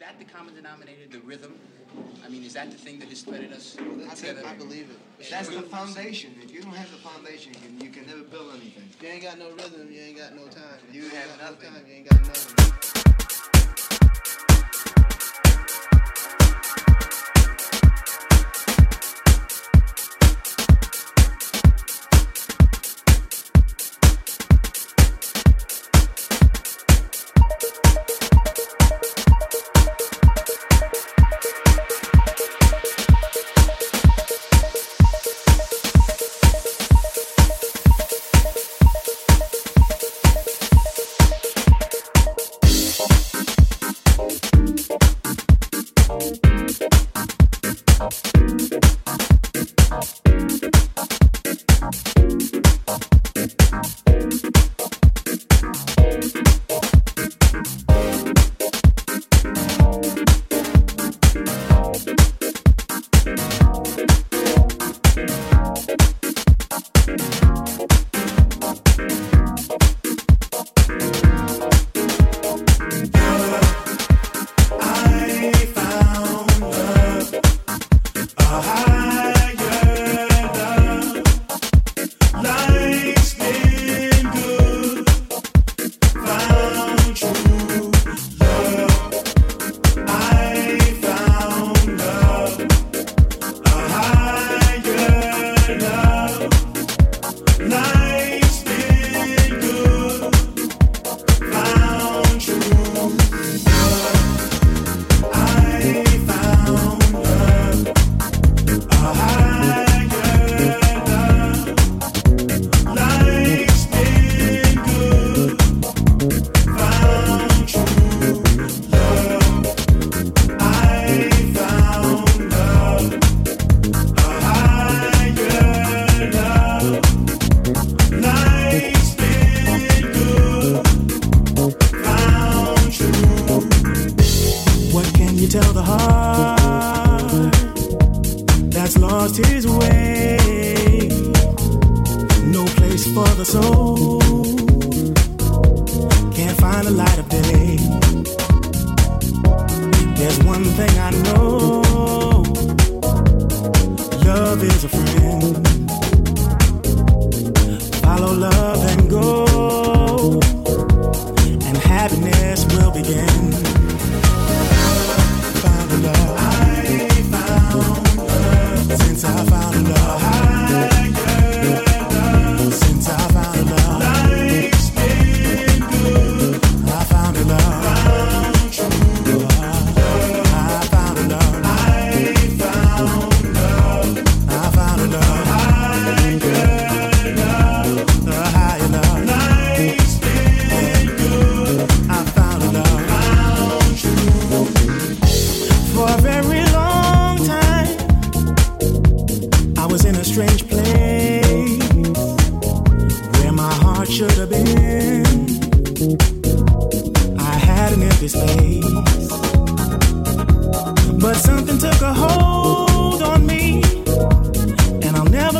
[0.00, 1.54] that the common denominator, the rhythm?
[2.24, 5.30] I mean, is that the thing that has threaded us I, I believe it.
[5.30, 6.34] That's the foundation.
[6.42, 8.88] If you don't have the foundation, you can, you can never build anything.
[9.02, 10.80] You ain't got no rhythm, you ain't got no time.
[10.90, 11.72] You, you have nothing.
[11.72, 12.79] No time, you ain't got nothing.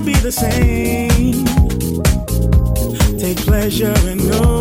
[0.05, 1.45] be the same.
[3.19, 4.60] Take pleasure in knowing.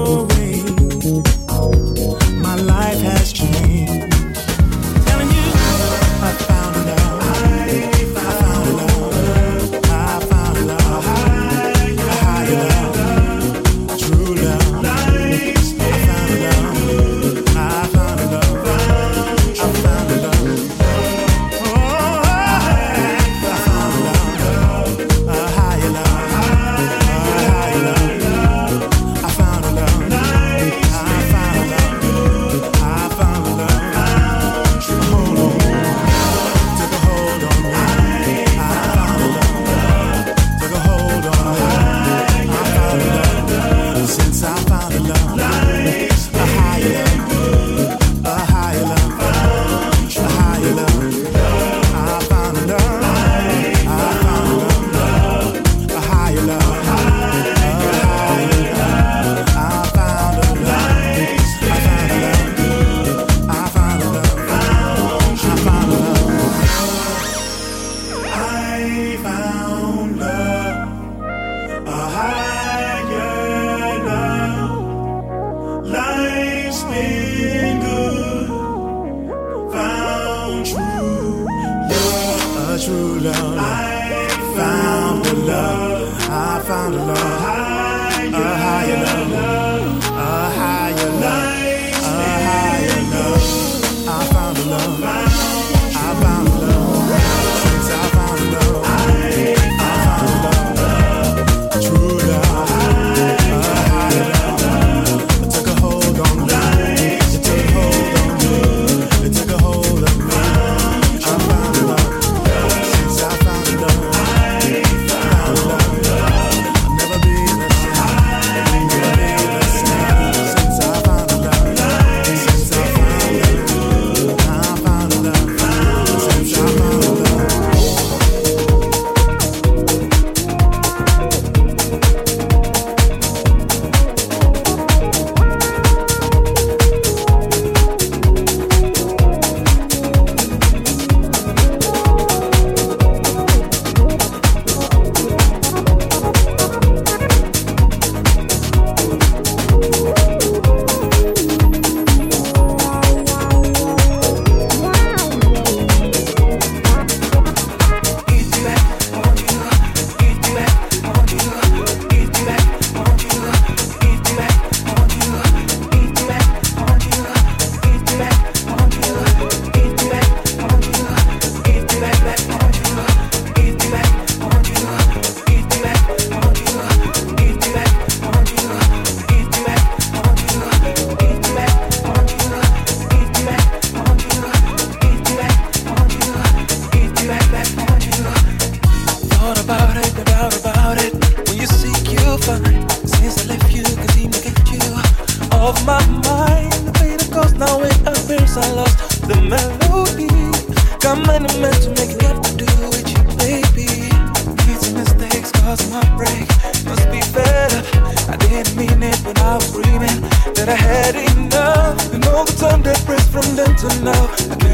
[209.58, 210.22] Dreaming
[210.54, 212.14] that I had enough.
[212.14, 214.69] And all the time that brings from then to now.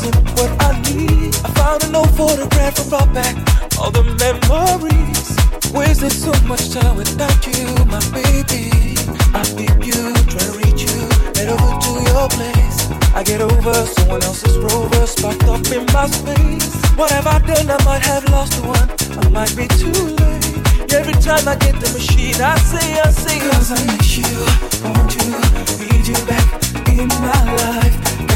[0.00, 1.34] wasn't what I need.
[1.44, 3.36] I found an old photograph and brought back
[3.78, 5.28] all the memories.
[5.72, 8.96] Wasted so much time without you, my baby.
[9.36, 11.00] I beat you, try to reach you,
[11.36, 12.78] head over to your place.
[13.14, 16.74] I get over someone else's rover, sparked up in my space.
[16.96, 17.70] What have I done?
[17.70, 18.88] I might have lost the one,
[19.20, 20.92] I might be too late.
[20.92, 24.32] Every time I get the machine, I say, I say, cause I miss you,
[24.82, 25.30] want you,
[25.86, 28.09] need you back in my life.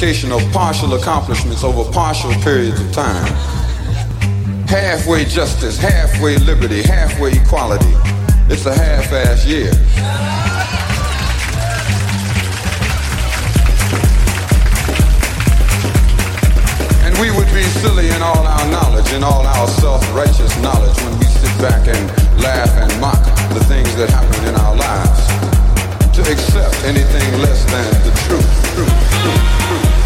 [0.00, 3.26] of partial accomplishments over partial periods of time.
[4.66, 7.92] Halfway justice, halfway liberty, halfway equality.
[8.48, 9.68] It's a half-ass year.
[17.04, 21.18] And we would be silly in all our knowledge, in all our self-righteous knowledge when
[21.18, 23.22] we sit back and laugh and mock
[23.52, 25.49] the things that happen in our lives
[26.24, 28.74] to accept anything less than the truth.
[28.74, 29.99] truth, truth, truth.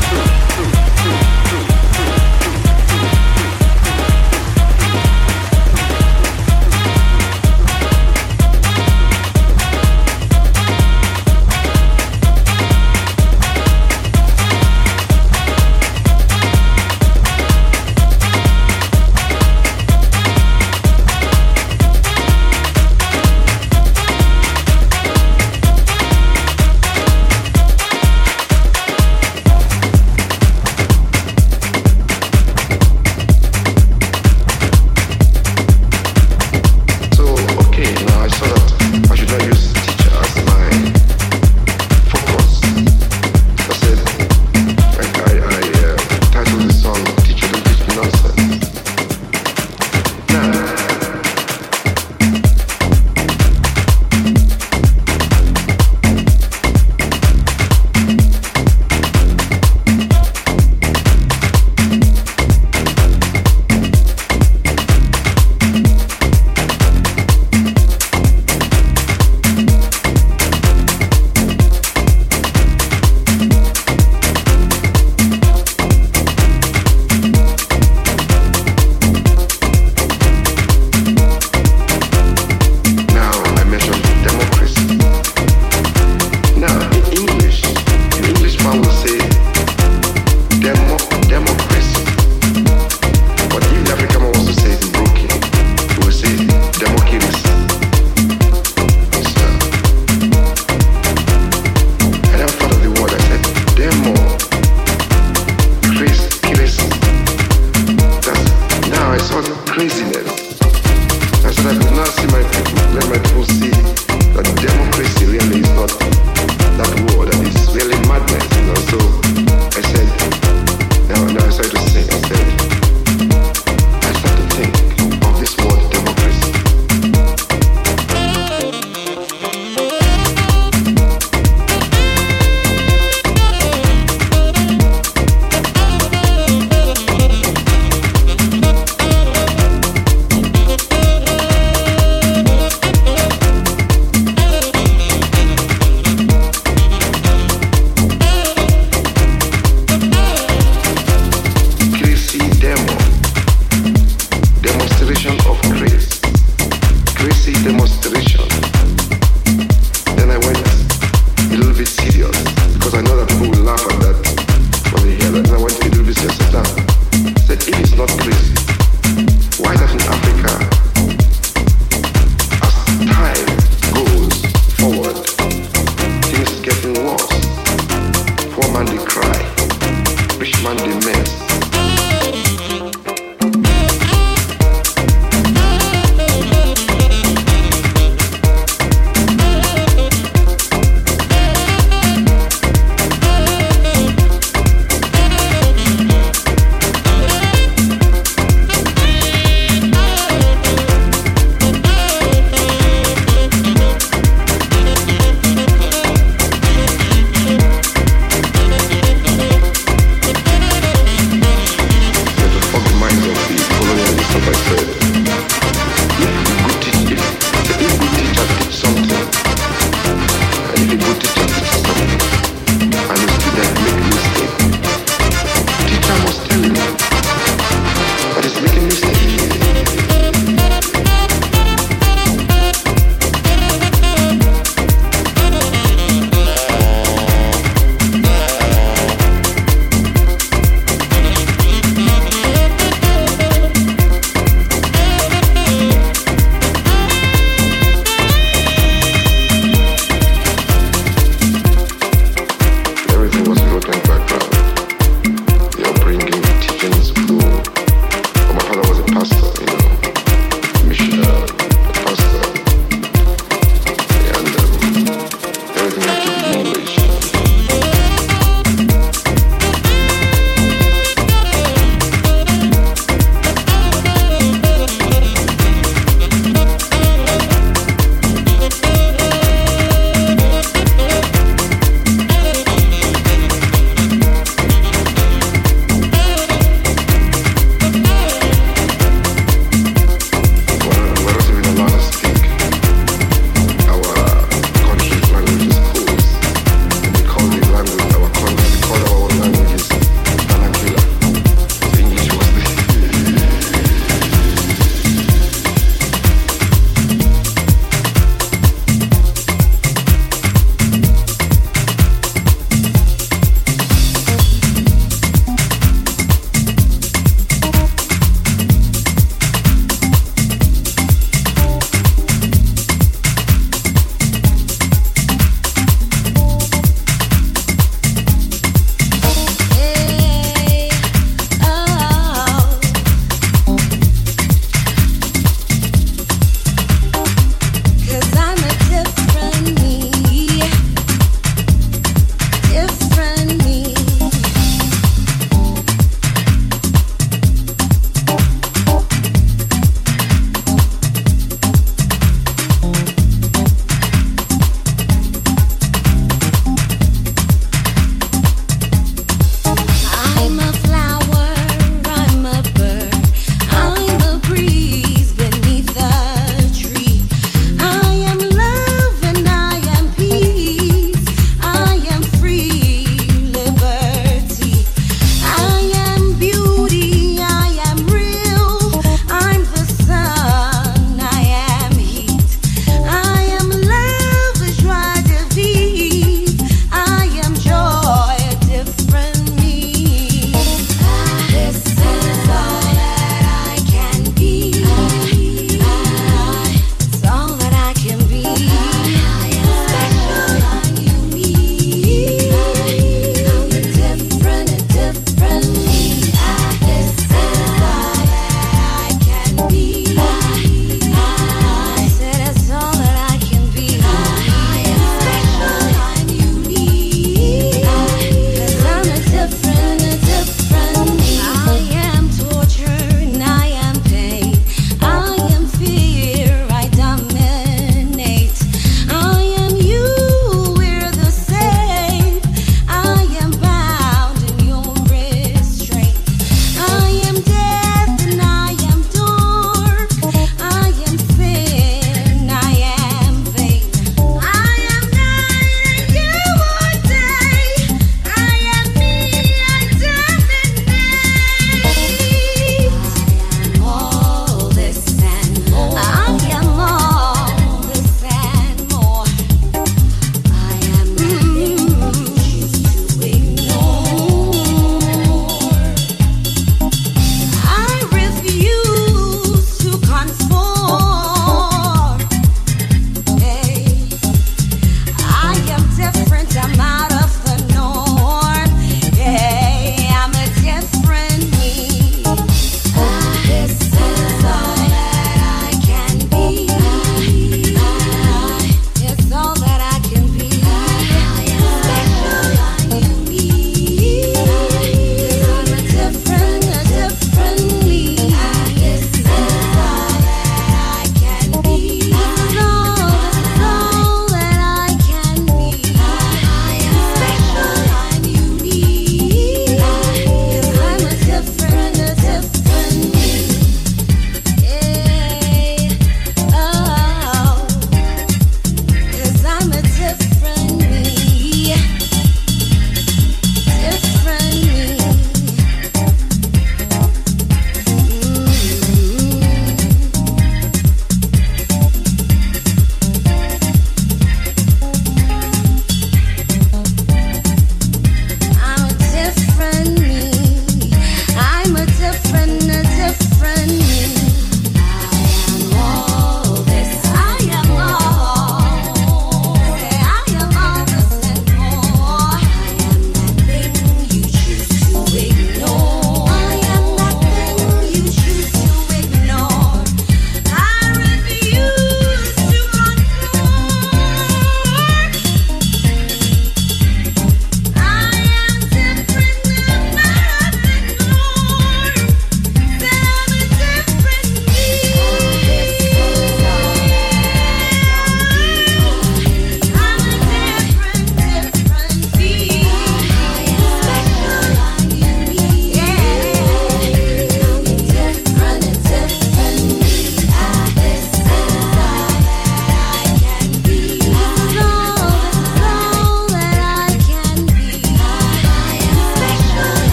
[155.26, 155.93] of creation.